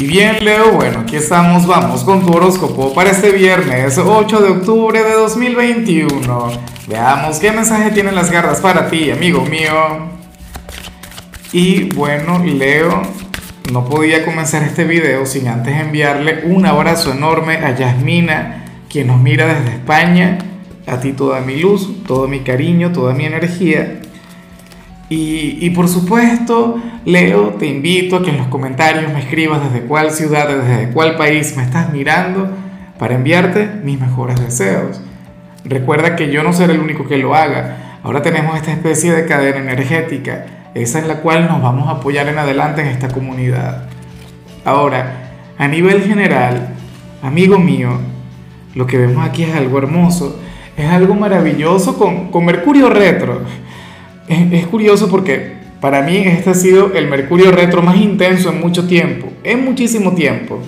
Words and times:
Y 0.00 0.06
bien, 0.06 0.42
Leo, 0.42 0.72
bueno, 0.72 1.00
aquí 1.00 1.16
estamos, 1.16 1.66
vamos 1.66 2.04
con 2.04 2.24
tu 2.24 2.32
horóscopo 2.32 2.94
para 2.94 3.10
este 3.10 3.32
viernes 3.32 3.98
8 3.98 4.40
de 4.40 4.48
octubre 4.48 5.02
de 5.02 5.12
2021. 5.12 6.52
Veamos 6.88 7.38
qué 7.38 7.52
mensaje 7.52 7.90
tienen 7.90 8.14
las 8.14 8.30
garras 8.30 8.62
para 8.62 8.88
ti, 8.88 9.10
amigo 9.10 9.44
mío. 9.44 10.08
Y 11.52 11.92
bueno, 11.92 12.42
Leo, 12.42 13.02
no 13.70 13.84
podía 13.84 14.24
comenzar 14.24 14.62
este 14.62 14.84
video 14.84 15.26
sin 15.26 15.48
antes 15.48 15.78
enviarle 15.78 16.44
un 16.46 16.64
abrazo 16.64 17.12
enorme 17.12 17.56
a 17.56 17.76
Yasmina, 17.76 18.64
quien 18.88 19.08
nos 19.08 19.20
mira 19.20 19.44
desde 19.52 19.76
España. 19.76 20.38
A 20.86 20.98
ti 20.98 21.12
toda 21.12 21.42
mi 21.42 21.56
luz, 21.56 22.06
todo 22.06 22.26
mi 22.26 22.40
cariño, 22.40 22.90
toda 22.90 23.12
mi 23.12 23.26
energía. 23.26 24.00
Y, 25.12 25.68
por 25.70 25.88
supuesto, 25.88 26.80
Leo, 27.04 27.48
te 27.58 27.66
invito 27.66 28.16
a 28.16 28.22
que 28.22 28.30
en 28.30 28.38
los 28.38 28.46
comentarios 28.46 29.12
me 29.12 29.18
escribas 29.18 29.60
desde 29.60 29.84
cuál 29.84 30.12
ciudad, 30.12 30.46
desde 30.46 30.92
cuál 30.92 31.16
país 31.16 31.56
me 31.56 31.64
estás 31.64 31.92
mirando 31.92 32.48
para 32.96 33.16
enviarte 33.16 33.68
mis 33.82 34.00
mejores 34.00 34.40
deseos. 34.40 35.00
Recuerda 35.64 36.14
que 36.14 36.30
yo 36.30 36.44
no 36.44 36.52
seré 36.52 36.74
el 36.74 36.80
único 36.80 37.08
que 37.08 37.18
lo 37.18 37.34
haga. 37.34 37.98
Ahora 38.04 38.22
tenemos 38.22 38.54
esta 38.54 38.70
especie 38.70 39.12
de 39.12 39.26
cadena 39.26 39.58
energética, 39.58 40.46
esa 40.74 41.00
en 41.00 41.08
la 41.08 41.16
cual 41.16 41.48
nos 41.48 41.60
vamos 41.60 41.88
a 41.88 41.98
apoyar 41.98 42.28
en 42.28 42.38
adelante 42.38 42.82
en 42.82 42.86
esta 42.86 43.08
comunidad. 43.08 43.88
Ahora, 44.64 45.32
a 45.58 45.66
nivel 45.66 46.04
general, 46.04 46.68
amigo 47.20 47.58
mío, 47.58 47.98
lo 48.76 48.86
que 48.86 48.96
vemos 48.96 49.26
aquí 49.26 49.42
es 49.42 49.56
algo 49.56 49.78
hermoso, 49.78 50.38
es 50.76 50.88
algo 50.88 51.16
maravilloso 51.16 51.98
con, 51.98 52.30
con 52.30 52.44
Mercurio 52.44 52.88
retro 52.88 53.42
es, 54.30 54.66
curioso 54.66 55.08
porque 55.10 55.54
para 55.80 56.02
mí 56.02 56.18
este 56.18 56.50
ha 56.50 56.54
sido 56.54 56.92
el 56.94 57.08
Mercurio 57.08 57.50
retro 57.50 57.82
más 57.82 57.96
intenso 57.96 58.50
en 58.50 58.60
mucho 58.60 58.86
tiempo, 58.86 59.28
en 59.42 59.64
muchísimo 59.64 60.14
tiempo. 60.14 60.60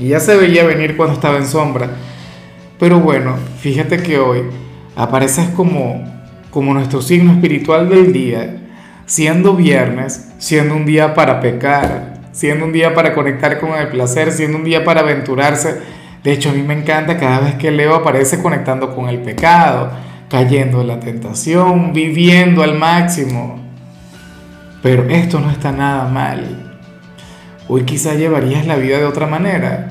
Y 0.00 0.08
ya 0.08 0.20
se 0.20 0.36
veía 0.36 0.64
venir 0.64 0.96
cuando 0.96 1.14
estaba 1.14 1.38
en 1.38 1.46
sombra. 1.46 1.90
Pero 2.80 2.98
bueno, 2.98 3.36
fíjate 3.60 4.02
que 4.02 4.18
hoy 4.18 4.42
apareces 4.96 5.48
como, 5.50 6.04
como 6.50 6.74
nuestro 6.74 7.00
signo 7.00 7.32
espiritual 7.32 7.88
del 7.88 8.12
día, 8.12 8.56
siendo 9.06 9.54
viernes, 9.54 10.32
siendo 10.38 10.74
un 10.74 10.84
día 10.84 11.14
para 11.14 11.40
pecar, 11.40 12.20
siendo 12.32 12.64
un 12.64 12.72
día 12.72 12.92
para 12.94 13.14
conectar 13.14 13.60
con 13.60 13.74
el 13.74 13.88
placer, 13.88 14.32
siendo 14.32 14.58
un 14.58 14.64
día 14.64 14.84
para 14.84 15.02
aventurarse. 15.02 15.80
De 16.24 16.32
hecho, 16.32 16.50
a 16.50 16.54
mí 16.54 16.62
me 16.62 16.74
encanta 16.74 17.18
cada 17.18 17.40
vez 17.40 17.54
que 17.54 17.70
Leo 17.70 17.94
aparece 17.94 18.42
conectando 18.42 18.96
con 18.96 19.08
el 19.08 19.18
pecado 19.18 19.92
cayendo 20.32 20.80
en 20.80 20.86
la 20.86 20.98
tentación, 20.98 21.92
viviendo 21.92 22.62
al 22.62 22.78
máximo. 22.78 23.60
Pero 24.82 25.04
esto 25.10 25.38
no 25.38 25.50
está 25.50 25.72
nada 25.72 26.08
mal. 26.08 26.72
Hoy 27.68 27.82
quizá 27.82 28.14
llevarías 28.14 28.66
la 28.66 28.76
vida 28.76 28.96
de 28.96 29.04
otra 29.04 29.26
manera. 29.26 29.90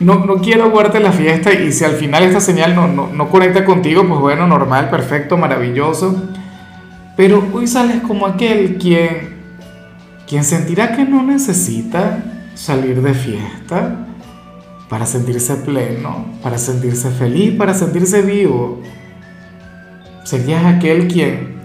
No, 0.00 0.26
no 0.26 0.36
quiero 0.36 0.70
guardarte 0.70 1.00
la 1.00 1.12
fiesta 1.12 1.50
y 1.54 1.72
si 1.72 1.82
al 1.82 1.92
final 1.92 2.24
esta 2.24 2.40
señal 2.40 2.74
no, 2.74 2.88
no, 2.88 3.06
no 3.06 3.30
conecta 3.30 3.64
contigo, 3.64 4.06
pues 4.06 4.20
bueno, 4.20 4.46
normal, 4.46 4.90
perfecto, 4.90 5.38
maravilloso. 5.38 6.14
Pero 7.16 7.42
hoy 7.54 7.66
sales 7.66 8.02
como 8.02 8.26
aquel 8.26 8.76
quien, 8.76 9.38
quien 10.28 10.44
sentirá 10.44 10.94
que 10.94 11.06
no 11.06 11.22
necesita 11.22 12.22
salir 12.54 13.00
de 13.00 13.14
fiesta 13.14 14.08
para 14.90 15.06
sentirse 15.06 15.54
pleno, 15.56 16.26
para 16.42 16.58
sentirse 16.58 17.10
feliz, 17.10 17.54
para 17.56 17.72
sentirse 17.72 18.20
vivo 18.20 18.82
serías 20.24 20.64
aquel 20.64 21.06
quien, 21.06 21.60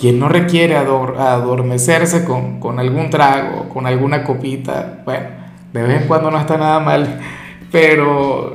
quien 0.00 0.18
no 0.18 0.28
requiere 0.28 0.76
adormecerse 0.76 2.24
con, 2.24 2.60
con 2.60 2.78
algún 2.78 3.10
trago, 3.10 3.68
con 3.68 3.86
alguna 3.86 4.24
copita. 4.24 5.02
Bueno, 5.04 5.26
de 5.72 5.82
vez 5.82 6.02
en 6.02 6.08
cuando 6.08 6.30
no 6.30 6.38
está 6.38 6.56
nada 6.56 6.80
mal, 6.80 7.20
pero, 7.70 8.54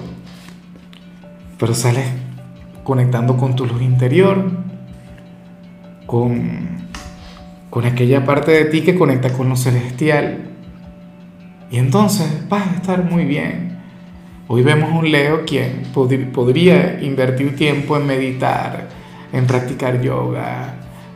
pero 1.59 1.73
sales 1.75 2.07
conectando 2.83 3.37
con 3.37 3.55
tu 3.55 3.65
luz 3.65 3.81
interior, 3.81 4.49
con, 6.07 6.87
con 7.69 7.85
aquella 7.85 8.25
parte 8.25 8.51
de 8.51 8.65
ti 8.65 8.81
que 8.81 8.95
conecta 8.95 9.31
con 9.31 9.49
lo 9.49 9.55
celestial. 9.55 10.45
Y 11.69 11.77
entonces 11.77 12.49
vas 12.49 12.67
a 12.67 12.75
estar 12.75 13.03
muy 13.03 13.25
bien. 13.25 13.77
Hoy 14.47 14.63
vemos 14.63 14.91
un 14.91 15.11
Leo 15.11 15.45
quien 15.45 15.83
podría 15.93 16.99
invertir 17.03 17.55
tiempo 17.55 17.95
en 17.97 18.07
meditar, 18.07 18.87
en 19.31 19.45
practicar 19.45 20.01
yoga, 20.01 20.75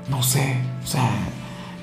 no 0.09 0.21
sé, 0.21 0.57
o 0.83 0.87
sea, 0.87 1.09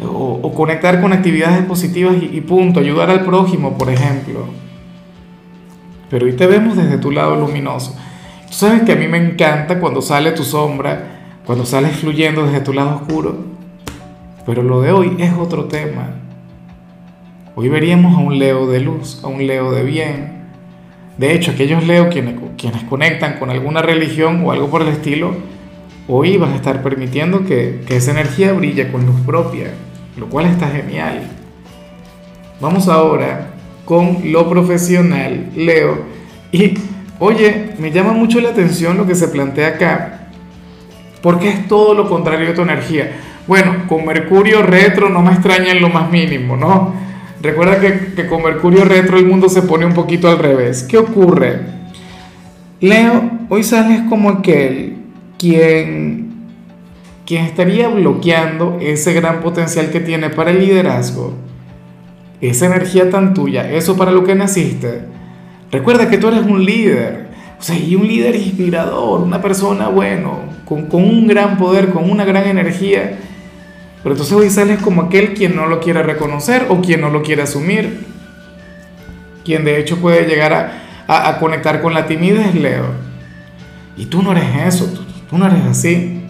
o, 0.02 0.52
conectar 0.54 1.00
con 1.00 1.12
actividades 1.12 1.64
positivas 1.64 2.16
y, 2.20 2.40
punto, 2.40 2.80
ayudar 2.80 3.10
al 3.10 3.24
prójimo, 3.24 3.76
por 3.76 3.90
ejemplo. 3.90 4.46
Pero 6.08 6.26
hoy 6.26 6.32
te 6.32 6.46
vemos 6.46 6.76
desde 6.76 6.98
tu 6.98 7.10
lado 7.10 7.36
luminoso. 7.36 7.96
Tú 8.48 8.54
sabes 8.54 8.82
que 8.82 8.92
a 8.92 8.96
mí 8.96 9.06
me 9.06 9.18
encanta 9.18 9.78
cuando 9.78 10.02
sale 10.02 10.32
tu 10.32 10.42
sombra, 10.42 11.38
cuando 11.46 11.64
sales 11.64 11.96
fluyendo 11.96 12.46
desde 12.46 12.60
tu 12.60 12.72
lado 12.72 12.96
oscuro. 12.96 13.36
Pero 14.46 14.62
lo 14.62 14.80
de 14.80 14.92
hoy 14.92 15.16
es 15.18 15.32
otro 15.34 15.66
tema. 15.66 16.14
Hoy 17.54 17.68
veríamos 17.68 18.16
a 18.16 18.18
un 18.18 18.38
Leo 18.38 18.66
de 18.66 18.80
luz, 18.80 19.20
a 19.22 19.28
un 19.28 19.46
Leo 19.46 19.70
de 19.72 19.84
bien. 19.84 20.40
De 21.18 21.34
hecho, 21.34 21.50
aquellos 21.52 21.86
Leo 21.86 22.08
quienes, 22.08 22.36
quienes 22.56 22.82
conectan 22.84 23.38
con 23.38 23.50
alguna 23.50 23.82
religión 23.82 24.42
o 24.44 24.52
algo 24.52 24.68
por 24.68 24.82
el 24.82 24.88
estilo, 24.88 25.34
hoy 26.10 26.36
vas 26.36 26.50
a 26.50 26.56
estar 26.56 26.82
permitiendo 26.82 27.46
que, 27.46 27.80
esa 27.88 28.10
energía 28.10 28.52
brille 28.52 28.90
con 28.90 29.06
luz 29.06 29.20
propia, 29.24 29.68
lo 30.16 30.26
cual 30.26 30.46
está 30.46 30.68
genial. 30.68 31.22
Vamos 32.60 32.88
ahora 32.88 33.52
con 33.84 34.18
lo 34.24 34.48
profesional, 34.50 35.50
Leo. 35.56 36.02
Y 36.52 36.74
oye, 37.20 37.70
me 37.78 37.92
llama 37.92 38.12
mucho 38.12 38.40
la 38.40 38.50
atención 38.50 38.96
lo 38.96 39.06
que 39.06 39.14
se 39.14 39.28
plantea 39.28 39.68
acá, 39.68 40.28
porque 41.22 41.48
es 41.48 41.68
todo 41.68 41.94
lo 41.94 42.08
contrario 42.08 42.48
de 42.48 42.54
tu 42.54 42.62
energía. 42.62 43.12
Bueno, 43.46 43.86
con 43.86 44.04
Mercurio 44.04 44.62
retro 44.62 45.08
no 45.08 45.22
me 45.22 45.32
extraña 45.32 45.72
en 45.72 45.80
lo 45.80 45.88
más 45.88 46.10
mínimo, 46.10 46.56
¿no? 46.56 46.92
Recuerda 47.40 47.80
que, 47.80 48.12
que 48.14 48.26
con 48.26 48.42
Mercurio 48.42 48.84
retro 48.84 49.16
el 49.16 49.26
mundo 49.26 49.48
se 49.48 49.62
pone 49.62 49.86
un 49.86 49.94
poquito 49.94 50.28
al 50.28 50.38
revés. 50.38 50.82
¿Qué 50.82 50.98
ocurre? 50.98 51.60
Leo, 52.80 53.30
hoy 53.48 53.62
sales 53.62 54.02
como 54.08 54.28
aquel 54.28 54.89
quien, 55.40 56.32
quien 57.24 57.46
estaría 57.46 57.88
bloqueando 57.88 58.76
ese 58.78 59.14
gran 59.14 59.40
potencial 59.40 59.90
que 59.90 60.00
tiene 60.00 60.28
para 60.28 60.50
el 60.50 60.60
liderazgo, 60.60 61.32
esa 62.42 62.66
energía 62.66 63.08
tan 63.08 63.32
tuya, 63.32 63.72
eso 63.72 63.96
para 63.96 64.12
lo 64.12 64.22
que 64.22 64.34
naciste. 64.34 65.04
Recuerda 65.72 66.10
que 66.10 66.18
tú 66.18 66.28
eres 66.28 66.42
un 66.42 66.62
líder, 66.62 67.28
o 67.58 67.62
sea, 67.62 67.78
y 67.78 67.96
un 67.96 68.06
líder 68.06 68.36
inspirador, 68.36 69.22
una 69.22 69.40
persona, 69.40 69.88
bueno, 69.88 70.40
con, 70.66 70.86
un 70.92 71.26
gran 71.26 71.56
poder, 71.56 71.88
con 71.88 72.10
una 72.10 72.26
gran 72.26 72.46
energía. 72.46 73.16
Pero 74.02 74.14
entonces 74.14 74.34
hoy 74.34 74.50
sales 74.50 74.82
como 74.82 75.02
aquel 75.02 75.32
quien 75.32 75.56
no 75.56 75.66
lo 75.66 75.80
quiere 75.80 76.02
reconocer 76.02 76.66
o 76.68 76.82
quien 76.82 77.00
no 77.00 77.08
lo 77.08 77.22
quiere 77.22 77.42
asumir. 77.42 78.06
Quien 79.42 79.64
de 79.64 79.80
hecho 79.80 79.96
puede 79.96 80.26
llegar 80.26 80.52
a, 81.08 81.38
conectar 81.38 81.80
con 81.80 81.94
la 81.94 82.06
timidez, 82.06 82.54
Leo. 82.54 82.86
Y 83.96 84.06
tú 84.06 84.22
no 84.22 84.32
eres 84.32 84.74
eso, 84.74 85.06
Tú 85.30 85.38
no 85.38 85.46
eres 85.46 85.64
así. 85.64 86.20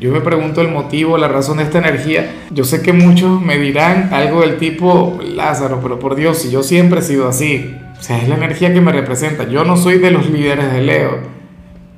Yo 0.00 0.10
me 0.10 0.22
pregunto 0.22 0.62
el 0.62 0.68
motivo, 0.68 1.18
la 1.18 1.28
razón 1.28 1.58
de 1.58 1.64
esta 1.64 1.78
energía. 1.78 2.34
Yo 2.50 2.64
sé 2.64 2.82
que 2.82 2.94
muchos 2.94 3.40
me 3.40 3.58
dirán 3.58 4.08
algo 4.12 4.40
del 4.40 4.56
tipo, 4.56 5.20
Lázaro, 5.22 5.80
pero 5.80 5.98
por 5.98 6.16
Dios, 6.16 6.38
si 6.38 6.50
yo 6.50 6.62
siempre 6.62 7.00
he 7.00 7.02
sido 7.02 7.28
así. 7.28 7.76
O 8.00 8.02
sea, 8.02 8.18
es 8.20 8.28
la 8.28 8.34
energía 8.34 8.72
que 8.72 8.80
me 8.80 8.90
representa. 8.90 9.46
Yo 9.46 9.64
no 9.64 9.76
soy 9.76 9.98
de 9.98 10.10
los 10.10 10.28
líderes 10.28 10.72
de 10.72 10.80
Leo. 10.80 11.18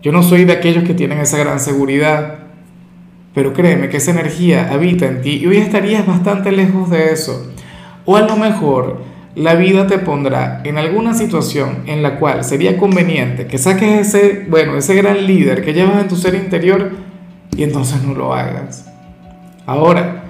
Yo 0.03 0.13
no 0.13 0.23
soy 0.23 0.45
de 0.45 0.53
aquellos 0.53 0.85
que 0.85 0.93
tienen 0.93 1.19
esa 1.19 1.39
gran 1.39 1.61
seguridad. 1.61 2.41
Pero 3.33 3.55
créeme 3.55 3.89
que 3.89 3.97
esa 3.97 4.11
energía 4.11 4.71
habita 4.73 5.07
en 5.07 5.23
ti 5.23 5.39
y 5.43 5.47
hoy 5.47 5.57
estarías 5.57 6.07
bastante 6.07 6.53
lejos 6.53 6.91
de 6.91 7.13
eso. 7.13 7.53
O 8.05 8.17
a 8.17 8.21
lo 8.21 8.37
mejor 8.37 8.99
la 9.37 9.55
vida 9.55 9.87
te 9.87 9.99
pondrá 9.99 10.61
en 10.65 10.79
alguna 10.79 11.15
situación 11.15 11.79
en 11.87 12.03
la 12.03 12.19
cual 12.19 12.45
sería 12.45 12.79
conveniente 12.79 13.47
que 13.47 13.59
saques 13.59 14.15
ese, 14.15 14.47
bueno, 14.49 14.77
ese 14.77 14.95
gran 14.95 15.27
líder 15.27 15.65
que 15.65 15.73
llevas 15.73 16.01
en 16.01 16.09
tu 16.09 16.17
ser 16.17 16.35
interior 16.35 16.93
y 17.57 17.65
entonces 17.65 18.03
no 18.03 18.15
lo 18.15 18.33
hagas. 18.33 18.87
Ahora, 19.67 20.25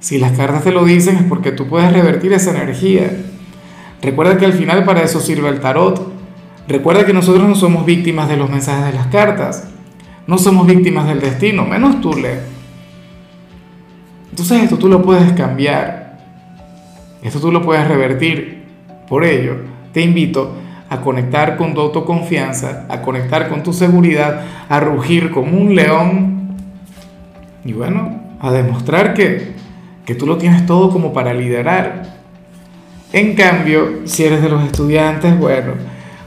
si 0.00 0.18
las 0.18 0.32
cartas 0.32 0.64
te 0.64 0.72
lo 0.72 0.84
dicen 0.84 1.16
es 1.16 1.22
porque 1.24 1.52
tú 1.52 1.68
puedes 1.68 1.92
revertir 1.92 2.32
esa 2.32 2.50
energía. 2.50 3.10
Recuerda 4.02 4.38
que 4.38 4.46
al 4.46 4.52
final 4.52 4.84
para 4.84 5.02
eso 5.02 5.20
sirve 5.20 5.48
el 5.48 5.60
tarot. 5.60 6.12
Recuerda 6.68 7.04
que 7.04 7.12
nosotros 7.12 7.48
no 7.48 7.54
somos 7.54 7.84
víctimas 7.84 8.28
de 8.28 8.36
los 8.36 8.50
mensajes 8.50 8.86
de 8.86 8.92
las 8.92 9.06
cartas. 9.08 9.68
No 10.26 10.38
somos 10.38 10.66
víctimas 10.66 11.06
del 11.06 11.20
destino, 11.20 11.64
menos 11.64 12.00
tú, 12.00 12.14
Le. 12.14 12.40
Entonces 14.30 14.62
esto 14.62 14.78
tú 14.78 14.88
lo 14.88 15.02
puedes 15.02 15.32
cambiar. 15.32 16.18
Esto 17.22 17.40
tú 17.40 17.52
lo 17.52 17.62
puedes 17.62 17.86
revertir. 17.86 18.59
Por 19.10 19.24
ello, 19.24 19.56
te 19.92 20.02
invito 20.02 20.54
a 20.88 21.00
conectar 21.00 21.56
con 21.56 21.74
tu 21.74 21.80
autoconfianza, 21.80 22.86
a 22.88 23.02
conectar 23.02 23.48
con 23.48 23.64
tu 23.64 23.72
seguridad, 23.72 24.42
a 24.68 24.78
rugir 24.78 25.32
como 25.32 25.58
un 25.58 25.74
león 25.74 26.56
y 27.64 27.72
bueno, 27.72 28.20
a 28.40 28.52
demostrar 28.52 29.12
que, 29.12 29.52
que 30.06 30.14
tú 30.14 30.28
lo 30.28 30.38
tienes 30.38 30.64
todo 30.64 30.90
como 30.90 31.12
para 31.12 31.34
liderar. 31.34 32.04
En 33.12 33.34
cambio, 33.34 34.02
si 34.04 34.22
eres 34.22 34.42
de 34.42 34.48
los 34.48 34.62
estudiantes, 34.62 35.36
bueno, 35.36 35.72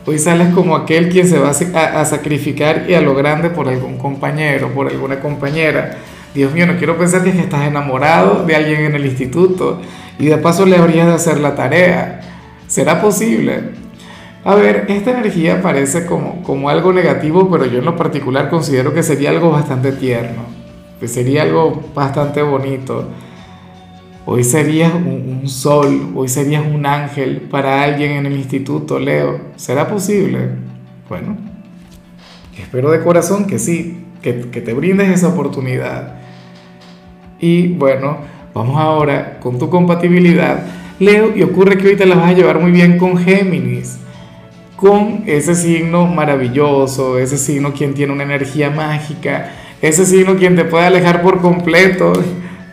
hoy 0.05 0.19
sales 0.19 0.53
como 0.53 0.75
aquel 0.75 1.07
quien 1.07 1.25
se 1.25 1.39
va 1.39 1.51
a, 1.51 2.03
sacrificar 2.03 2.83
y 2.89 2.95
a 2.95 2.99
lo 2.99 3.15
grande 3.15 3.49
por 3.49 3.69
algún 3.69 3.97
compañero, 3.97 4.73
por 4.73 4.89
alguna 4.89 5.21
compañera. 5.21 5.99
Dios 6.35 6.51
mío, 6.51 6.67
no 6.67 6.75
quiero 6.75 6.97
pensar 6.97 7.23
que 7.23 7.29
estás 7.29 7.65
enamorado 7.65 8.45
de 8.45 8.57
alguien 8.57 8.81
en 8.81 8.95
el 8.95 9.05
instituto 9.05 9.79
y 10.19 10.25
de 10.25 10.37
paso 10.37 10.65
le 10.65 10.75
habrías 10.75 11.07
de 11.07 11.13
hacer 11.13 11.39
la 11.39 11.55
tarea. 11.55 12.32
¿Será 12.73 12.99
posible? 12.99 13.69
A 14.43 14.55
ver, 14.55 14.85
esta 14.87 15.11
energía 15.11 15.61
parece 15.61 16.07
como, 16.07 16.41
como 16.41 16.69
algo 16.69 16.91
negativo, 16.91 17.47
pero 17.51 17.67
yo 17.67 17.77
en 17.77 17.85
lo 17.85 17.95
particular 17.95 18.49
considero 18.49 18.95
que 18.95 19.03
sería 19.03 19.29
algo 19.29 19.51
bastante 19.51 19.91
tierno, 19.91 20.41
que 20.99 21.07
sería 21.07 21.43
algo 21.43 21.83
bastante 21.93 22.41
bonito. 22.41 23.09
Hoy 24.25 24.43
serías 24.43 24.91
un, 24.91 25.47
sol, 25.47 26.13
hoy 26.15 26.27
serías 26.27 26.65
un 26.65 26.87
ángel 26.87 27.41
para 27.41 27.83
alguien 27.83 28.13
en 28.13 28.25
el 28.25 28.33
instituto, 28.33 28.97
Leo. 28.97 29.39
¿Será 29.55 29.87
posible? 29.87 30.39
Bueno, 31.07 31.37
espero 32.57 32.89
de 32.89 33.03
corazón 33.03 33.45
que 33.45 33.59
sí, 33.59 34.03
que, 34.23 34.49
que 34.49 34.61
te 34.61 34.73
brindes 34.73 35.09
esa 35.09 35.27
oportunidad. 35.27 36.15
Y 37.39 37.67
bueno, 37.67 38.17
vamos 38.51 38.81
ahora 38.81 39.37
con 39.39 39.59
tu 39.59 39.69
compatibilidad, 39.69 40.82
Leo, 40.99 41.35
y 41.35 41.43
ocurre 41.43 41.77
que 41.77 41.95
te 41.95 42.05
la 42.05 42.15
vas 42.15 42.29
a 42.29 42.33
llevar 42.33 42.59
muy 42.59 42.71
bien 42.71 42.97
con 42.97 43.17
Géminis 43.17 43.97
con 44.83 45.23
ese 45.27 45.55
signo 45.55 46.07
maravilloso, 46.07 47.17
ese 47.17 47.37
signo 47.37 47.71
quien 47.71 47.93
tiene 47.93 48.11
una 48.11 48.23
energía 48.23 48.69
mágica, 48.69 49.51
ese 49.81 50.05
signo 50.05 50.35
quien 50.35 50.57
te 50.57 50.65
puede 50.65 50.85
alejar 50.85 51.21
por 51.21 51.39
completo 51.39 52.11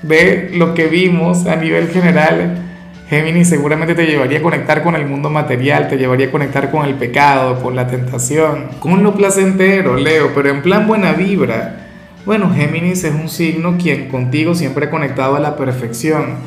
de 0.02 0.50
lo 0.54 0.74
que 0.74 0.88
vimos 0.88 1.46
a 1.46 1.54
nivel 1.54 1.88
general. 1.88 2.64
Géminis 3.08 3.48
seguramente 3.48 3.94
te 3.94 4.06
llevaría 4.06 4.40
a 4.40 4.42
conectar 4.42 4.82
con 4.82 4.96
el 4.96 5.06
mundo 5.06 5.30
material, 5.30 5.86
te 5.86 5.98
llevaría 5.98 6.26
a 6.26 6.30
conectar 6.32 6.72
con 6.72 6.84
el 6.84 6.96
pecado, 6.96 7.62
con 7.62 7.76
la 7.76 7.86
tentación, 7.86 8.70
con 8.80 9.04
lo 9.04 9.14
placentero, 9.14 9.96
Leo, 9.96 10.32
pero 10.34 10.50
en 10.50 10.62
plan 10.62 10.88
buena 10.88 11.12
vibra. 11.12 11.86
Bueno, 12.26 12.52
Géminis 12.52 13.04
es 13.04 13.14
un 13.14 13.28
signo 13.28 13.76
quien 13.80 14.08
contigo 14.08 14.56
siempre 14.56 14.86
ha 14.86 14.90
conectado 14.90 15.36
a 15.36 15.40
la 15.40 15.56
perfección, 15.56 16.38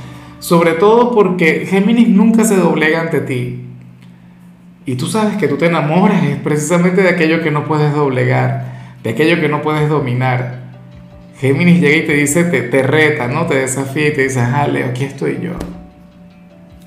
sobre 0.43 0.73
todo 0.73 1.11
porque 1.11 1.65
Géminis 1.65 2.09
nunca 2.09 2.43
se 2.43 2.57
doblega 2.57 2.99
ante 2.99 3.21
ti. 3.21 3.61
Y 4.85 4.95
tú 4.95 5.07
sabes 5.07 5.37
que 5.37 5.47
tú 5.47 5.55
te 5.55 5.67
enamoras 5.67 6.21
precisamente 6.43 7.01
de 7.01 7.07
aquello 7.07 7.41
que 7.41 7.49
no 7.49 7.63
puedes 7.63 7.93
doblegar, 7.93 8.97
de 9.03 9.11
aquello 9.11 9.39
que 9.39 9.47
no 9.47 9.61
puedes 9.61 9.87
dominar. 9.87 10.63
Géminis 11.39 11.79
llega 11.79 11.95
y 11.95 12.05
te 12.05 12.13
dice, 12.15 12.43
te, 12.43 12.61
te 12.63 12.83
reta, 12.83 13.29
¿no? 13.29 13.45
Te 13.45 13.55
desafía 13.55 14.09
y 14.09 14.13
te 14.13 14.23
dice, 14.23 14.41
ah, 14.41 14.67
Leo, 14.67 14.87
aquí 14.87 15.05
estoy 15.05 15.39
yo. 15.41 15.53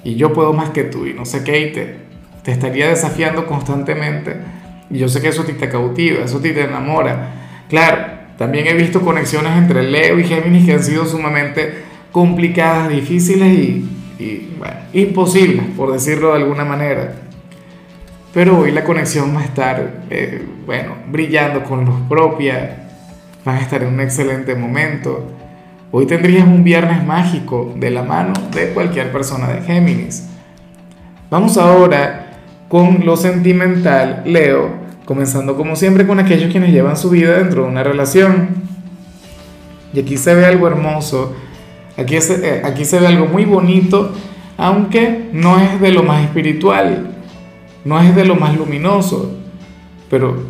Y 0.05 0.17
yo 0.17 0.35
puedo 0.35 0.53
más 0.53 0.69
que 0.69 0.85
tú 0.85 1.07
y 1.07 1.15
no 1.15 1.25
sé 1.25 1.43
qué, 1.43 1.59
y 1.59 1.73
te, 1.73 2.53
estaría 2.53 2.89
desafiando 2.89 3.47
constantemente. 3.47 4.37
Y 4.91 4.99
yo 4.99 5.09
sé 5.09 5.23
que 5.23 5.29
eso 5.29 5.45
te, 5.45 5.55
cautiva, 5.67 6.27
eso 6.27 6.41
te, 6.41 6.53
te 6.53 6.65
enamora. 6.65 7.33
Claro, 7.71 8.05
también 8.37 8.67
he 8.67 8.75
visto 8.75 9.01
conexiones 9.01 9.57
entre 9.57 9.83
Leo 9.83 10.19
y 10.19 10.25
Géminis 10.25 10.67
que 10.67 10.75
han 10.75 10.85
sido 10.85 11.07
sumamente 11.07 11.86
complicadas, 12.13 12.89
difíciles 12.89 13.53
y, 13.53 13.91
imposibles, 14.93 15.67
por 15.77 15.93
decirlo 15.93 16.29
de 16.31 16.43
alguna 16.43 16.65
manera. 16.65 17.15
Pero 18.33 18.59
hoy 18.59 18.73
la 18.73 18.85
conexión 18.85 19.35
va 19.35 19.41
a 19.41 19.45
estar, 19.45 20.05
eh, 20.11 20.45
bueno, 20.65 20.95
brillando 21.11 21.63
con 21.63 21.85
luz 21.85 22.01
propia, 22.09 22.89
van 23.45 23.57
a 23.57 23.61
estar 23.61 23.83
en 23.83 23.95
un 23.95 24.01
excelente 24.01 24.55
momento. 24.55 25.33
Hoy 25.93 26.07
tendrías 26.07 26.47
un 26.47 26.65
viernes 26.65 27.05
mágico 27.05 27.73
de 27.77 27.91
la 27.91 28.03
mano 28.03 28.33
de 28.53 28.71
cualquier 28.71 29.13
persona 29.13 29.49
de 29.49 29.63
Géminis. 29.63 30.29
Vamos 31.31 31.57
ahora 31.57 32.27
con 32.69 33.05
lo 33.05 33.17
sentimental, 33.17 34.23
Leo, 34.27 34.71
comenzando 35.05 35.57
como 35.57 35.77
siempre 35.77 36.07
con 36.07 36.19
aquellos 36.19 36.51
quienes 36.51 36.73
llevan 36.73 36.97
su 36.97 37.11
vida 37.11 37.39
dentro 37.39 37.63
de 37.63 37.69
una 37.69 37.83
relación. 37.83 38.49
Y 39.93 40.01
aquí 40.01 40.17
se 40.17 40.35
ve 40.35 40.45
algo 40.45 40.67
hermoso, 40.67 41.35
aquí 41.97 42.21
se, 42.21 42.47
eh, 42.47 42.63
aquí 42.65 42.85
se 42.85 43.01
ve 43.01 43.07
algo 43.07 43.27
muy 43.27 43.45
bonito, 43.45 44.13
aunque 44.57 45.29
no 45.33 45.61
es 45.61 45.81
de 45.81 45.93
lo 45.93 46.03
más 46.03 46.25
espiritual 46.25 47.13
no 47.87 48.01
es 48.01 48.15
de 48.17 48.25
lo 48.25 48.35
más 48.35 48.57
luminoso, 48.57 49.33
pero 50.11 50.43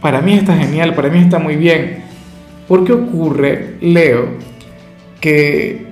para 0.00 0.22
mí 0.22 0.32
está 0.32 0.56
genial, 0.56 0.94
para 0.94 1.10
mí 1.10 1.18
está 1.18 1.38
muy 1.38 1.54
bien. 1.54 2.02
¿Por 2.66 2.84
qué 2.84 2.94
ocurre, 2.94 3.76
Leo, 3.82 4.28
que, 5.20 5.86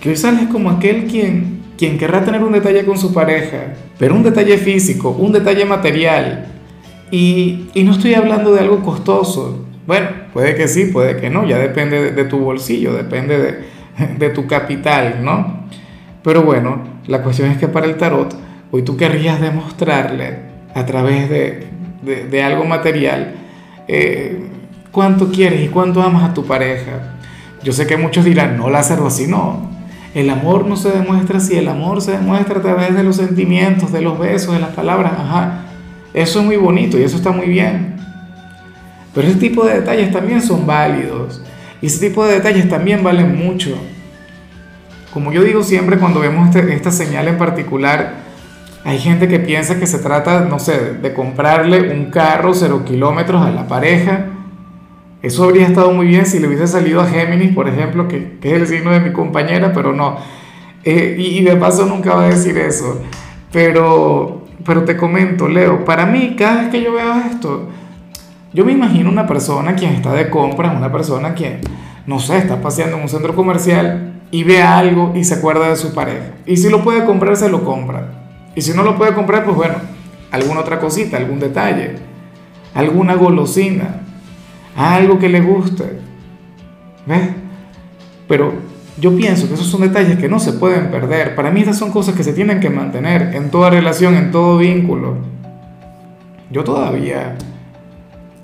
que 0.00 0.08
hoy 0.08 0.16
sales 0.16 0.48
como 0.48 0.70
aquel 0.70 1.04
quien, 1.04 1.60
quien 1.76 1.98
querrá 1.98 2.24
tener 2.24 2.42
un 2.42 2.52
detalle 2.52 2.86
con 2.86 2.96
su 2.96 3.12
pareja, 3.12 3.74
pero 3.98 4.14
un 4.14 4.22
detalle 4.22 4.56
físico, 4.56 5.10
un 5.10 5.30
detalle 5.30 5.66
material? 5.66 6.46
Y, 7.10 7.68
no 7.74 7.92
estoy 7.92 8.14
hablando 8.14 8.54
de 8.54 8.60
algo 8.60 8.82
costoso. 8.82 9.66
Bueno, 9.86 10.08
puede 10.32 10.54
que 10.54 10.68
sí, 10.68 10.86
puede 10.86 11.18
que 11.18 11.28
no, 11.28 11.46
ya 11.46 11.58
depende 11.58 12.00
de, 12.00 12.12
de 12.12 12.24
tu 12.24 12.38
bolsillo, 12.38 12.94
depende 12.94 13.38
de, 13.38 13.58
de 14.18 14.30
tu 14.30 14.46
capital, 14.46 15.18
¿no? 15.22 15.68
Pero 16.22 16.42
bueno, 16.42 16.82
la 17.06 17.22
cuestión 17.22 17.50
es 17.50 17.58
que 17.58 17.68
para 17.68 17.86
el 17.86 17.96
tarot, 17.96 18.34
Hoy 18.70 18.82
tú 18.82 18.98
querrías 18.98 19.40
demostrarle 19.40 20.40
a 20.74 20.84
través 20.84 21.30
de, 21.30 22.42
algo 22.42 22.64
material 22.64 23.34
eh, 23.86 24.46
cuánto 24.92 25.30
quieres 25.30 25.62
y 25.62 25.68
cuánto 25.68 26.02
amas 26.02 26.30
a 26.30 26.34
tu 26.34 26.44
pareja. 26.44 27.16
Yo 27.62 27.72
sé 27.72 27.86
que 27.86 27.96
muchos 27.96 28.26
dirán, 28.26 28.58
no, 28.58 28.68
Lázaro, 28.68 29.06
así 29.06 29.26
no. 29.26 29.70
El 30.14 30.28
amor 30.28 30.66
no 30.66 30.76
se 30.76 30.90
demuestra 30.90 31.38
así, 31.38 31.56
el 31.56 31.68
amor 31.68 32.02
se 32.02 32.12
demuestra 32.12 32.58
a 32.58 32.62
través 32.62 32.94
de 32.94 33.02
los 33.02 33.16
sentimientos, 33.16 33.90
de 33.90 34.02
los 34.02 34.18
besos, 34.18 34.52
de 34.52 34.60
las 34.60 34.74
palabras. 34.74 35.12
Ajá, 35.18 35.62
eso 36.12 36.40
es 36.40 36.44
muy 36.44 36.56
bonito 36.56 36.98
y 36.98 37.04
eso 37.04 37.16
está 37.16 37.30
muy 37.30 37.46
bien. 37.46 37.96
Pero 39.14 39.28
ese 39.28 39.38
tipo 39.38 39.64
de 39.64 39.80
detalles 39.80 40.12
también 40.12 40.42
son 40.42 40.66
válidos. 40.66 41.40
Y 41.80 41.86
ese 41.86 42.08
tipo 42.08 42.24
de 42.26 42.34
detalles 42.34 42.68
también 42.68 43.02
valen 43.02 43.36
mucho. 43.36 43.76
Como 45.12 45.32
yo 45.32 45.42
digo 45.42 45.62
siempre 45.62 45.98
cuando 45.98 46.20
vemos 46.20 46.54
este, 46.54 46.74
esta 46.74 46.90
señal 46.90 47.28
en 47.28 47.38
particular, 47.38 48.28
hay 48.84 48.98
gente 48.98 49.28
que 49.28 49.38
piensa 49.38 49.78
que 49.78 49.86
se 49.86 49.98
trata, 49.98 50.40
no 50.40 50.58
sé, 50.58 50.94
de 50.94 51.12
comprarle 51.12 51.92
un 51.92 52.10
carro 52.10 52.54
cero 52.54 52.82
kilómetros 52.86 53.44
a 53.44 53.50
la 53.50 53.66
pareja. 53.66 54.26
Eso 55.20 55.44
habría 55.44 55.66
estado 55.66 55.92
muy 55.92 56.06
bien 56.06 56.26
si 56.26 56.38
le 56.38 56.46
hubiese 56.46 56.66
salido 56.66 57.00
a 57.00 57.06
Géminis, 57.06 57.54
por 57.54 57.68
ejemplo, 57.68 58.06
que, 58.06 58.38
es 58.40 58.52
el 58.52 58.66
signo 58.66 58.92
de 58.92 59.00
mi 59.00 59.12
compañera, 59.12 59.72
pero 59.72 59.92
no. 59.92 60.16
Eh, 60.84 61.16
y, 61.18 61.42
de 61.42 61.56
paso 61.56 61.86
nunca 61.86 62.14
va 62.14 62.26
a 62.26 62.28
decir 62.28 62.56
eso. 62.56 63.02
Pero, 63.52 64.46
pero 64.64 64.84
te 64.84 64.96
comento, 64.96 65.48
Leo, 65.48 65.84
para 65.84 66.06
mí, 66.06 66.36
cada 66.38 66.62
vez 66.62 66.70
que 66.70 66.82
yo 66.82 66.92
veo 66.92 67.14
esto, 67.30 67.68
yo 68.52 68.64
me 68.64 68.72
imagino 68.72 69.10
una 69.10 69.26
persona 69.26 69.74
quien 69.74 69.92
está 69.92 70.12
de 70.12 70.30
compras, 70.30 70.76
una 70.76 70.90
persona 70.90 71.34
quien, 71.34 71.60
no 72.06 72.18
sé, 72.18 72.38
está 72.38 72.60
paseando 72.60 72.96
en 72.96 73.02
un 73.02 73.08
centro 73.08 73.34
comercial 73.34 74.22
y 74.30 74.44
ve 74.44 74.62
algo 74.62 75.12
y 75.14 75.24
se 75.24 75.34
acuerda 75.34 75.68
de 75.68 75.76
su 75.76 75.94
pareja. 75.94 76.32
Y 76.46 76.56
si 76.56 76.70
lo 76.70 76.82
puede 76.82 77.04
comprar, 77.04 77.36
se 77.36 77.48
lo 77.48 77.64
compra. 77.64 78.12
Y 78.54 78.62
si 78.62 78.72
no 78.72 78.82
lo 78.82 78.96
puede 78.96 79.14
comprar, 79.14 79.44
pues 79.44 79.56
bueno, 79.56 79.74
alguna 80.30 80.60
otra 80.60 80.80
cosita, 80.80 81.16
algún 81.16 81.38
detalle, 81.38 81.96
alguna 82.74 83.14
golosina, 83.14 84.00
algo 84.76 85.18
que 85.18 85.28
le 85.28 85.40
guste. 85.40 86.00
¿Ves? 87.06 87.30
Pero 88.26 88.52
yo 89.00 89.14
pienso 89.16 89.48
que 89.48 89.54
esos 89.54 89.66
son 89.66 89.82
detalles 89.82 90.18
que 90.18 90.28
no 90.28 90.40
se 90.40 90.52
pueden 90.52 90.90
perder. 90.90 91.34
Para 91.34 91.50
mí 91.50 91.60
estas 91.60 91.78
son 91.78 91.90
cosas 91.90 92.14
que 92.14 92.24
se 92.24 92.32
tienen 92.32 92.60
que 92.60 92.70
mantener 92.70 93.34
en 93.34 93.50
toda 93.50 93.70
relación, 93.70 94.14
en 94.14 94.30
todo 94.30 94.58
vínculo. 94.58 95.16
Yo 96.50 96.64
todavía, 96.64 97.36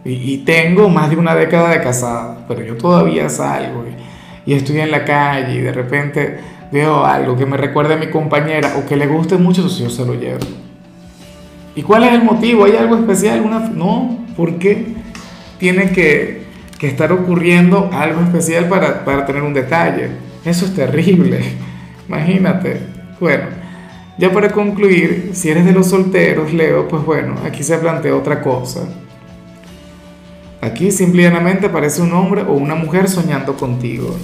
y, 0.05 0.39
tengo 0.39 0.89
más 0.89 1.11
de 1.11 1.17
una 1.17 1.35
década 1.35 1.71
de 1.71 1.81
casada, 1.81 2.45
pero 2.47 2.63
yo 2.63 2.77
todavía 2.77 3.29
salgo 3.29 3.85
y, 4.47 4.53
estoy 4.53 4.81
en 4.81 4.91
la 4.91 5.05
calle 5.05 5.55
y 5.55 5.61
de 5.61 5.73
repente 5.73 6.39
veo 6.71 7.05
algo 7.05 7.37
que 7.37 7.47
me 7.47 7.57
recuerde 7.57 7.95
a 7.95 7.97
mi 7.97 8.09
compañera 8.09 8.75
o 8.79 8.87
que 8.87 8.97
le 8.97 9.07
guste 9.07 9.39
mucho, 9.39 9.63
entonces 9.63 9.85
yo 9.85 9.91
se 9.91 10.05
lo 10.05 10.15
llevo. 10.15 10.45
¿Y 11.75 11.83
cuál 11.83 12.05
es 12.05 12.13
el 12.13 12.23
motivo? 12.23 12.65
¿Hay 12.65 12.77
algo 12.77 12.97
especial? 12.97 13.41
Una... 13.41 13.61
No, 13.61 14.19
¿por 14.37 14.59
qué 14.59 14.95
tiene 15.59 15.91
que, 15.91 16.45
que 16.79 16.87
estar 16.87 17.11
ocurriendo 17.11 17.89
algo 17.93 18.21
especial 18.21 18.69
para, 18.69 19.05
para 19.05 19.25
tener 19.25 19.43
un 19.43 19.55
detalle? 19.55 20.11
Eso 20.45 20.67
es 20.67 20.75
terrible. 20.75 21.41
Imagínate. 22.09 22.77
Bueno, 23.19 23.45
ya 24.19 24.33
para 24.33 24.51
concluir, 24.51 25.31
si 25.33 25.49
eres 25.49 25.65
de 25.65 25.73
los 25.73 25.89
solteros, 25.89 26.53
Leo, 26.53 26.87
pues 26.87 27.05
bueno, 27.05 27.35
aquí 27.45 27.63
se 27.63 27.79
plantea 27.79 28.15
otra 28.15 28.43
cosa. 28.43 28.81
Aquí 30.65 30.91
simplemente 30.91 31.67
aparece 31.67 32.01
un 32.01 32.13
hombre 32.15 32.41
o 32.43 32.55
una 32.55 32.75
mujer 32.75 33.07
soñando 33.09 33.55
contigo. 33.55 34.17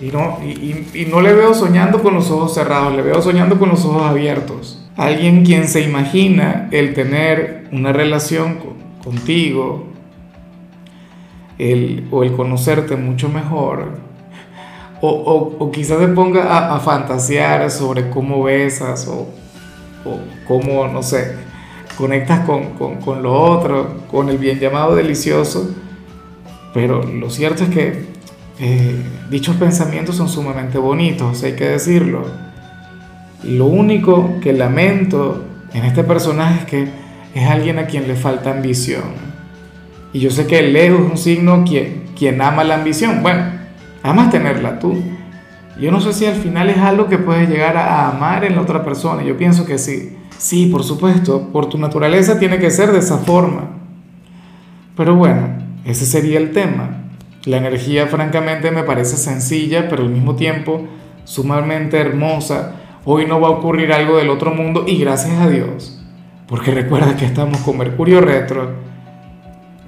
Y 0.00 0.06
no, 0.06 0.40
y, 0.42 1.06
no 1.08 1.20
le 1.20 1.32
veo 1.32 1.54
soñando 1.54 2.02
con 2.02 2.14
los 2.14 2.30
ojos 2.32 2.54
cerrados, 2.54 2.96
le 2.96 3.02
veo 3.02 3.22
soñando 3.22 3.56
con 3.56 3.68
los 3.68 3.84
ojos 3.84 4.02
abiertos. 4.02 4.84
Alguien 4.96 5.44
quien 5.44 5.68
se 5.68 5.82
imagina 5.82 6.68
el 6.72 6.94
tener 6.94 7.68
una 7.70 7.92
relación 7.92 8.58
contigo, 9.04 9.86
el, 11.58 12.08
o 12.10 12.24
el 12.24 12.32
conocerte 12.32 12.96
mucho 12.96 13.28
mejor, 13.28 13.98
o, 15.00 15.70
quizás 15.72 15.98
te 15.98 16.08
ponga 16.08 16.74
a, 16.74 16.80
fantasear 16.80 17.70
sobre 17.70 18.10
cómo 18.10 18.42
besas 18.42 19.06
o, 19.06 19.28
o 20.04 20.18
cómo, 20.48 20.88
no 20.88 21.02
sé, 21.02 21.43
conectas 21.96 22.40
con, 22.40 23.22
lo 23.22 23.32
otro, 23.40 24.02
con 24.10 24.28
el 24.28 24.38
bien 24.38 24.58
llamado 24.58 24.94
delicioso. 24.94 25.74
Pero 26.72 27.02
lo 27.02 27.30
cierto 27.30 27.64
es 27.64 27.70
que 27.70 28.04
eh, 28.58 29.02
dichos 29.30 29.56
pensamientos 29.56 30.16
son 30.16 30.28
sumamente 30.28 30.78
bonitos, 30.78 31.42
hay 31.42 31.54
que 31.54 31.68
decirlo. 31.68 32.26
Lo 33.42 33.66
único 33.66 34.40
que 34.40 34.52
lamento 34.52 35.44
en 35.72 35.84
este 35.84 36.04
personaje 36.04 36.60
es 36.60 36.64
que 36.64 36.88
es 37.34 37.48
alguien 37.48 37.78
a 37.78 37.86
quien 37.86 38.08
le 38.08 38.14
falta 38.14 38.50
ambición. 38.50 39.02
Y 40.12 40.20
yo 40.20 40.30
sé 40.30 40.46
que 40.46 40.60
el 40.60 40.72
Leo 40.72 40.94
es 40.94 41.10
un 41.10 41.18
signo 41.18 41.64
quien, 41.64 42.04
quien 42.16 42.40
ama 42.40 42.64
la 42.64 42.76
ambición. 42.76 43.22
Bueno, 43.22 43.44
amas 44.02 44.30
tenerla 44.30 44.78
tú. 44.78 45.02
Yo 45.80 45.90
no 45.90 46.00
sé 46.00 46.12
si 46.12 46.24
al 46.26 46.36
final 46.36 46.70
es 46.70 46.78
algo 46.78 47.08
que 47.08 47.18
puedes 47.18 47.48
llegar 47.48 47.76
a 47.76 48.08
amar 48.08 48.44
en 48.44 48.54
la 48.54 48.62
otra 48.62 48.84
persona. 48.84 49.24
Yo 49.24 49.36
pienso 49.36 49.66
que 49.66 49.76
sí. 49.78 50.16
Sí, 50.38 50.66
por 50.66 50.84
supuesto, 50.84 51.48
por 51.52 51.68
tu 51.68 51.78
naturaleza 51.78 52.38
tiene 52.38 52.58
que 52.58 52.70
ser 52.70 52.92
de 52.92 52.98
esa 52.98 53.18
forma. 53.18 53.70
Pero 54.96 55.14
bueno, 55.14 55.58
ese 55.84 56.06
sería 56.06 56.38
el 56.38 56.52
tema. 56.52 57.04
La 57.44 57.56
energía 57.56 58.06
francamente 58.06 58.70
me 58.70 58.84
parece 58.84 59.16
sencilla, 59.16 59.88
pero 59.88 60.02
al 60.02 60.10
mismo 60.10 60.34
tiempo 60.34 60.86
sumamente 61.24 61.98
hermosa. 61.98 62.76
Hoy 63.04 63.26
no 63.26 63.40
va 63.40 63.48
a 63.48 63.52
ocurrir 63.52 63.92
algo 63.92 64.16
del 64.16 64.30
otro 64.30 64.54
mundo 64.54 64.84
y 64.86 64.98
gracias 64.98 65.38
a 65.40 65.48
Dios. 65.48 66.00
Porque 66.46 66.70
recuerda 66.70 67.16
que 67.16 67.24
estamos 67.24 67.58
con 67.58 67.78
Mercurio 67.78 68.20
retro 68.20 68.84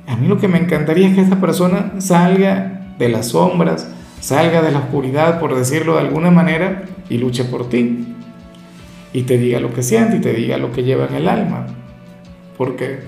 a 0.07 0.15
mí 0.15 0.29
lo 0.29 0.39
que 0.39 0.49
me 0.49 0.59
encantaría 0.59 1.09
es 1.09 1.15
que 1.15 1.21
esta 1.21 1.41
persona 1.41 1.95
salga 1.99 2.95
de 2.97 3.09
las 3.09 3.29
sombras, 3.29 3.89
salga 4.21 4.63
de 4.63 4.71
la 4.71 4.79
oscuridad, 4.79 5.41
por 5.41 5.57
decirlo 5.57 5.95
de 5.95 6.01
alguna 6.01 6.31
manera, 6.31 6.85
y 7.11 7.19
luche 7.19 7.45
por 7.45 7.69
ti. 7.69 8.16
Y 9.17 9.23
te 9.23 9.39
diga 9.39 9.61
lo 9.61 9.73
que 9.73 9.83
siente 9.83 10.19
y 10.19 10.21
te 10.21 10.35
diga 10.35 10.59
lo 10.59 10.73
que 10.73 10.83
lleva 10.83 11.07
en 11.07 11.15
el 11.15 11.27
alma. 11.27 11.69
Porque 12.59 12.99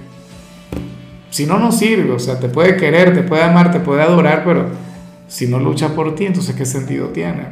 si 1.29 1.45
no, 1.45 1.59
no 1.59 1.71
sirve. 1.71 2.13
O 2.13 2.19
sea, 2.19 2.41
te 2.41 2.49
puede 2.49 2.79
querer, 2.79 3.13
te 3.13 3.23
puede 3.23 3.43
amar, 3.43 3.71
te 3.71 3.81
puede 3.81 4.01
adorar, 4.01 4.43
pero 4.43 4.71
si 5.27 5.47
no 5.49 5.59
lucha 5.59 5.95
por 5.95 6.15
ti, 6.15 6.25
entonces 6.25 6.57
¿qué 6.57 6.65
sentido 6.65 7.09
tiene? 7.09 7.43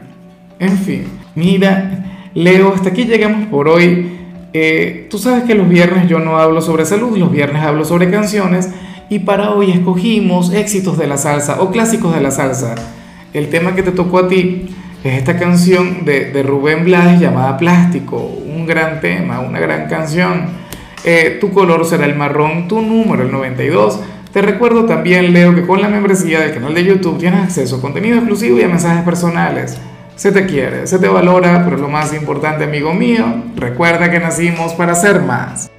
En 0.59 0.79
fin, 0.79 1.05
mira, 1.35 2.31
Leo, 2.33 2.73
hasta 2.73 2.89
aquí 2.89 3.05
llegamos 3.05 3.47
por 3.49 3.69
hoy. 3.69 4.11
Eh, 4.55 5.07
tú 5.11 5.19
sabes 5.19 5.45
que 5.45 5.55
los 5.55 5.69
viernes 5.69 6.09
yo 6.09 6.19
no 6.19 6.39
hablo 6.39 6.63
sobre 6.63 6.87
salud, 6.87 7.15
los 7.19 7.31
viernes 7.31 7.63
hablo 7.63 7.85
sobre 7.85 8.11
canciones. 8.11 8.71
Y 9.11 9.19
para 9.19 9.51
hoy 9.51 9.71
escogimos 9.71 10.51
éxitos 10.55 10.97
de 10.97 11.07
la 11.07 11.19
salsa 11.19 11.61
o 11.61 11.71
clásicos 11.71 12.15
de 12.15 12.23
la 12.23 12.31
salsa. 12.31 12.75
El 13.35 13.51
tema 13.51 13.75
que 13.75 13.83
te 13.83 13.93
tocó 13.93 14.21
a 14.21 14.29
ti 14.29 14.75
es 15.09 15.19
esta 15.19 15.39
canción 15.39 16.05
de, 16.05 16.43
Rubén 16.43 16.85
Blades 16.85 17.21
llamada 17.21 17.57
Plástico, 17.57 18.17
un 18.17 18.67
gran 18.67 19.01
tema, 19.01 19.41
una 19.41 19.59
gran 19.59 19.89
canción. 19.89 20.47
Eh, 21.05 21.39
tu 21.41 21.53
color 21.53 21.85
será 21.85 22.07
el 22.07 22.17
marrón, 22.17 22.67
tu 22.67 22.81
número 22.81 23.23
el 23.23 23.31
92. 23.31 24.01
Te 24.33 24.43
recuerdo 24.43 24.85
también, 24.85 25.33
Leo, 25.33 25.55
que 25.55 25.67
con 25.67 25.81
la 25.81 25.89
membresía 25.89 26.41
del 26.41 26.53
canal 26.55 26.75
de 26.75 26.85
YouTube 26.85 27.19
tienes 27.19 27.45
acceso 27.45 27.77
a 27.77 27.81
contenido 27.81 28.17
exclusivo 28.17 28.59
y 28.59 28.63
a 28.63 28.69
mensajes 28.69 29.05
personales. 29.05 29.79
Se 30.17 30.33
te 30.33 30.47
quiere, 30.47 30.87
se 30.87 30.99
te 30.99 31.09
valora, 31.09 31.63
pero 31.65 31.77
lo 31.77 31.89
más 31.89 32.15
importante, 32.15 32.65
amigo 32.65 32.93
mío, 32.95 33.25
recuerda 33.55 34.11
que 34.11 34.19
nacimos 34.19 34.73
para 34.75 34.95
ser 34.95 35.21
más. 35.21 35.71